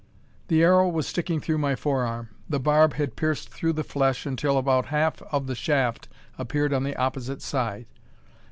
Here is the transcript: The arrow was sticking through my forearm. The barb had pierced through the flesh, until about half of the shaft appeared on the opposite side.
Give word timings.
The 0.47 0.63
arrow 0.63 0.89
was 0.89 1.05
sticking 1.05 1.39
through 1.39 1.59
my 1.59 1.75
forearm. 1.75 2.29
The 2.49 2.59
barb 2.59 2.93
had 2.95 3.15
pierced 3.15 3.49
through 3.49 3.73
the 3.73 3.83
flesh, 3.83 4.25
until 4.25 4.57
about 4.57 4.87
half 4.87 5.21
of 5.31 5.45
the 5.45 5.53
shaft 5.53 6.07
appeared 6.39 6.73
on 6.73 6.81
the 6.83 6.95
opposite 6.95 7.43
side. 7.43 7.85